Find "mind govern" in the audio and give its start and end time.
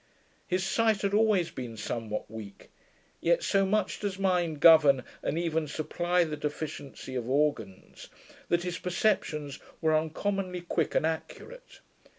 4.17-5.03